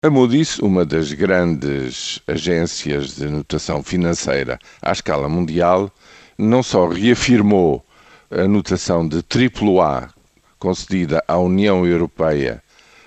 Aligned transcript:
A 0.00 0.08
Moody's, 0.08 0.60
uma 0.60 0.84
das 0.84 1.12
grandes 1.12 2.20
agências 2.24 3.16
de 3.16 3.26
notação 3.26 3.82
financeira 3.82 4.56
à 4.80 4.92
escala 4.92 5.28
mundial, 5.28 5.90
não 6.38 6.62
só 6.62 6.86
reafirmou 6.86 7.84
a 8.30 8.46
notação 8.46 9.08
de 9.08 9.16
AAA 9.16 10.08
concedida 10.56 11.20
à 11.26 11.36
União 11.36 11.84
Europeia 11.84 12.62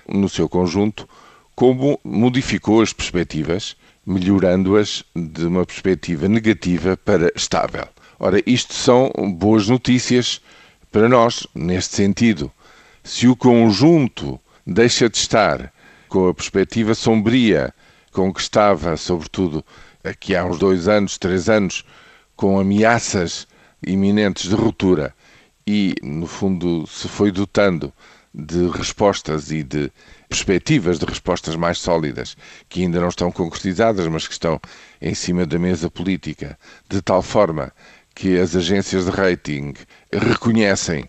no 0.06 0.28
seu 0.28 0.46
conjunto, 0.50 1.08
como 1.56 1.98
modificou 2.04 2.82
as 2.82 2.92
perspectivas, 2.92 3.74
melhorando-as 4.04 5.02
de 5.16 5.46
uma 5.46 5.64
perspectiva 5.64 6.28
negativa 6.28 6.94
para 6.94 7.32
estável. 7.34 7.88
Ora, 8.20 8.42
isto 8.44 8.74
são 8.74 9.10
boas 9.34 9.66
notícias 9.66 10.42
para 10.90 11.08
nós, 11.08 11.46
neste 11.54 11.96
sentido. 11.96 12.52
Se 13.02 13.26
o 13.28 13.34
conjunto 13.34 14.38
deixa 14.66 15.08
de 15.08 15.16
estar 15.16 15.72
com 16.12 16.28
a 16.28 16.34
perspectiva 16.34 16.94
sombria 16.94 17.72
com 18.12 18.30
que 18.34 18.40
estava, 18.42 18.98
sobretudo 18.98 19.64
aqui 20.04 20.36
há 20.36 20.44
uns 20.44 20.58
dois 20.58 20.86
anos, 20.86 21.16
três 21.16 21.48
anos, 21.48 21.86
com 22.36 22.60
ameaças 22.60 23.48
iminentes 23.86 24.50
de 24.50 24.54
ruptura. 24.54 25.14
E, 25.66 25.94
no 26.02 26.26
fundo, 26.26 26.86
se 26.86 27.08
foi 27.08 27.32
dotando 27.32 27.90
de 28.34 28.68
respostas 28.68 29.50
e 29.50 29.62
de 29.62 29.90
perspectivas 30.28 30.98
de 30.98 31.06
respostas 31.06 31.56
mais 31.56 31.78
sólidas, 31.78 32.36
que 32.68 32.82
ainda 32.82 33.00
não 33.00 33.08
estão 33.08 33.32
concretizadas, 33.32 34.06
mas 34.06 34.26
que 34.26 34.34
estão 34.34 34.60
em 35.00 35.14
cima 35.14 35.46
da 35.46 35.58
mesa 35.58 35.90
política, 35.90 36.58
de 36.90 37.00
tal 37.00 37.22
forma 37.22 37.72
que 38.14 38.38
as 38.38 38.54
agências 38.54 39.06
de 39.06 39.10
rating 39.10 39.72
reconhecem 40.12 41.08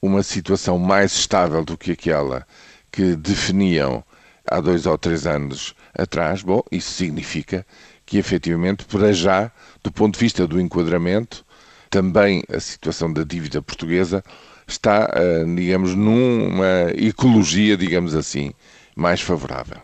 uma 0.00 0.22
situação 0.22 0.78
mais 0.78 1.12
estável 1.12 1.64
do 1.64 1.76
que 1.76 1.90
aquela 1.90 2.46
que 2.92 3.16
definiam 3.16 4.04
há 4.46 4.60
dois 4.60 4.86
ou 4.86 4.96
três 4.98 5.26
anos 5.26 5.74
atrás, 5.96 6.42
bom, 6.42 6.62
isso 6.70 6.90
significa 6.92 7.66
que 8.06 8.18
efetivamente, 8.18 8.84
para 8.84 9.12
já, 9.12 9.50
do 9.82 9.90
ponto 9.90 10.14
de 10.14 10.20
vista 10.20 10.46
do 10.46 10.60
enquadramento, 10.60 11.44
também 11.88 12.42
a 12.52 12.60
situação 12.60 13.12
da 13.12 13.22
dívida 13.22 13.62
portuguesa 13.62 14.22
está, 14.66 15.10
eh, 15.14 15.44
digamos, 15.54 15.94
numa 15.94 16.90
ecologia, 16.96 17.76
digamos 17.76 18.14
assim, 18.14 18.52
mais 18.96 19.20
favorável. 19.20 19.80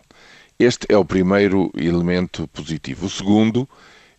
Este 0.58 0.86
é 0.88 0.96
o 0.96 1.04
primeiro 1.04 1.70
elemento 1.76 2.46
positivo. 2.48 3.06
O 3.06 3.10
segundo, 3.10 3.68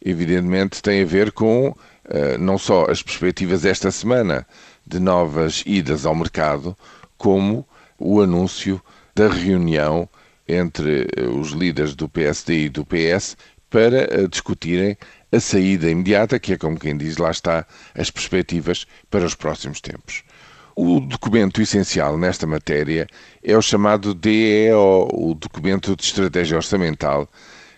evidentemente, 0.04 0.82
tem 0.82 1.04
a 1.04 1.06
ver 1.06 1.32
com 1.32 1.76
eh, 2.06 2.38
não 2.38 2.58
só 2.58 2.86
as 2.90 3.04
perspectivas 3.04 3.66
esta 3.66 3.92
semana 3.92 4.48
de 4.86 5.00
novas 5.00 5.64
idas 5.66 6.06
ao 6.06 6.16
mercado, 6.16 6.76
como 7.18 7.68
o 8.00 8.22
anúncio 8.22 8.82
da 9.14 9.28
reunião 9.28 10.10
entre 10.52 11.08
eh, 11.16 11.24
os 11.24 11.52
líderes 11.52 11.96
do 11.96 12.10
PSD 12.10 12.66
e 12.66 12.70
do 12.70 12.86
PS 12.86 13.38
para 13.70 14.04
eh, 14.14 14.28
discutirem 14.28 14.98
a 15.32 15.40
saída 15.40 15.90
imediata, 15.90 16.40
que 16.40 16.54
é 16.54 16.58
como 16.58 16.80
quem 16.80 16.98
diz, 16.98 17.18
lá 17.18 17.32
está, 17.32 17.66
as 17.96 18.12
perspectivas 18.12 18.86
para 19.10 19.26
os 19.26 19.34
próximos 19.34 19.80
tempos. 19.80 20.24
O 20.76 21.00
documento 21.00 21.62
essencial 21.62 22.18
nesta 22.18 22.46
matéria 22.46 23.08
é 23.44 23.58
o 23.58 23.62
chamado 23.62 24.14
DEO, 24.14 25.08
o 25.14 25.34
documento 25.34 25.96
de 25.96 26.04
estratégia 26.04 26.58
orçamental, 26.58 27.30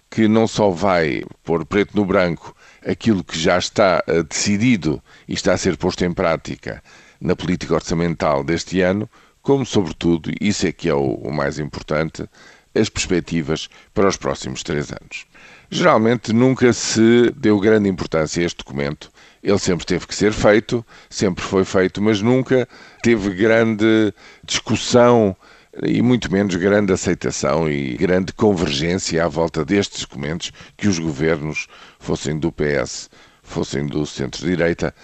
que 0.10 0.28
não 0.28 0.48
só 0.48 0.70
vai 0.70 1.24
pôr 1.44 1.66
preto 1.66 1.96
no 1.96 2.06
branco 2.06 2.56
aquilo 2.86 3.24
que 3.24 3.40
já 3.40 3.58
está 3.58 4.04
eh, 4.08 4.24
decidido 4.24 5.02
e 5.28 5.34
está 5.34 5.54
a 5.54 5.58
ser 5.58 5.78
posto 5.78 6.04
em 6.06 6.14
prática 6.14 6.84
na 7.20 7.36
política 7.36 7.76
orçamental 7.76 8.44
deste 8.44 8.82
ano, 8.82 9.10
como, 9.42 9.66
sobretudo, 9.66 10.32
isso 10.40 10.66
é 10.68 10.72
que 10.72 10.88
é 10.88 10.94
o, 10.94 11.30
mais 11.32 11.60
importante, 11.60 12.26
as 12.76 12.90
perspectivas 12.90 13.70
para 13.94 14.08
os 14.08 14.18
próximos 14.18 14.64
três 14.64 14.92
anos. 14.92 15.26
Geralmente 15.70 16.34
nunca 16.34 16.72
se 16.74 17.32
deu 17.36 17.60
grande 17.60 17.90
importância 17.90 18.42
a 18.42 18.46
este 18.46 18.58
documento. 18.58 19.12
Ele 19.42 19.60
sempre 19.60 19.86
teve 19.86 20.08
que 20.08 20.16
ser 20.16 20.32
feito, 20.32 20.86
sempre 21.10 21.44
foi 21.44 21.66
feito, 21.66 22.02
mas 22.02 22.22
nunca 22.22 22.68
teve 23.02 23.30
grande 23.32 24.14
discussão 24.44 25.36
e 25.82 26.02
muito 26.02 26.32
menos 26.32 26.56
grande 26.56 26.94
aceitação 26.94 27.70
e 27.70 27.98
grande 27.98 28.32
convergência 28.34 29.26
à 29.26 29.28
volta 29.28 29.66
destes 29.66 30.02
documentos 30.02 30.52
que 30.78 30.88
os 30.88 31.00
governos, 31.00 31.68
fossem 32.00 32.38
do 32.38 32.52
PS, 32.52 33.10
fossem 33.44 33.86
do 33.86 34.06
centro-direita, 34.06 34.96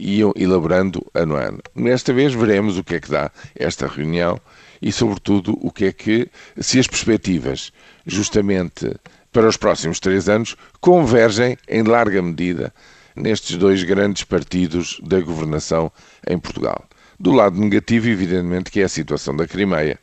iam 0.00 0.32
elaborando 0.34 1.06
ano 1.14 1.36
a 1.36 1.42
ano. 1.42 1.60
Nesta 1.74 2.12
vez 2.12 2.32
veremos 2.32 2.78
o 2.78 2.82
que 2.82 2.96
é 2.96 3.00
que 3.00 3.10
dá 3.10 3.30
esta 3.54 3.86
reunião 3.86 4.40
e, 4.80 4.90
sobretudo, 4.90 5.56
o 5.60 5.70
que 5.70 5.84
é 5.84 5.92
que, 5.92 6.28
se 6.58 6.80
as 6.80 6.88
perspectivas, 6.88 7.70
justamente 8.04 8.92
para 9.30 9.46
os 9.46 9.56
próximos 9.56 10.00
três 10.00 10.28
anos, 10.28 10.56
convergem 10.80 11.56
em 11.68 11.82
larga 11.82 12.20
medida 12.20 12.74
nestes 13.14 13.56
dois 13.56 13.84
grandes 13.84 14.24
partidos 14.24 14.98
da 15.04 15.20
governação 15.20 15.92
em 16.26 16.38
Portugal. 16.38 16.84
Do 17.20 17.30
lado 17.30 17.60
negativo, 17.60 18.08
evidentemente, 18.08 18.70
que 18.70 18.80
é 18.80 18.84
a 18.84 18.88
situação 18.88 19.36
da 19.36 19.46
Crimeia. 19.46 20.00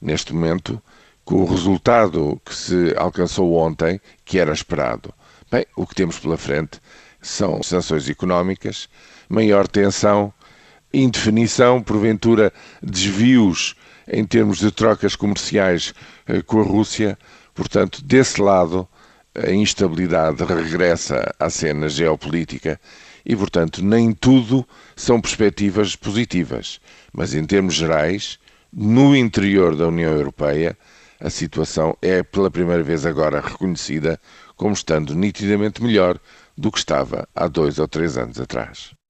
Neste 0.00 0.32
momento, 0.32 0.80
com 1.24 1.42
o 1.42 1.46
resultado 1.46 2.40
que 2.44 2.54
se 2.54 2.94
alcançou 2.96 3.54
ontem, 3.54 4.00
que 4.24 4.38
era 4.38 4.52
esperado. 4.52 5.12
Bem, 5.50 5.66
o 5.76 5.86
que 5.86 5.94
temos 5.94 6.18
pela 6.18 6.36
frente 6.36 6.80
são 7.20 7.62
sanções 7.62 8.08
económicas, 8.08 8.88
maior 9.28 9.66
tensão, 9.68 10.32
indefinição, 10.92 11.82
porventura 11.82 12.52
desvios 12.82 13.74
em 14.08 14.24
termos 14.24 14.58
de 14.58 14.70
trocas 14.70 15.14
comerciais 15.14 15.94
eh, 16.26 16.42
com 16.42 16.60
a 16.60 16.64
Rússia. 16.64 17.18
Portanto, 17.54 18.02
desse 18.04 18.40
lado, 18.40 18.88
a 19.34 19.50
instabilidade 19.50 20.42
regressa 20.44 21.32
à 21.38 21.48
cena 21.48 21.88
geopolítica 21.88 22.80
e, 23.24 23.36
portanto, 23.36 23.84
nem 23.84 24.12
tudo 24.12 24.66
são 24.96 25.20
perspectivas 25.20 25.94
positivas. 25.94 26.80
Mas, 27.12 27.34
em 27.34 27.44
termos 27.44 27.74
gerais, 27.74 28.38
no 28.72 29.14
interior 29.14 29.76
da 29.76 29.86
União 29.88 30.12
Europeia, 30.12 30.76
a 31.20 31.30
situação 31.30 31.96
é 32.00 32.22
pela 32.22 32.50
primeira 32.50 32.82
vez 32.82 33.04
agora 33.04 33.40
reconhecida 33.40 34.20
como 34.56 34.72
estando 34.72 35.14
nitidamente 35.14 35.82
melhor 35.82 36.18
do 36.56 36.72
que 36.72 36.78
estava 36.78 37.28
há 37.34 37.46
dois 37.46 37.78
ou 37.78 37.86
três 37.86 38.16
anos 38.16 38.40
atrás. 38.40 38.92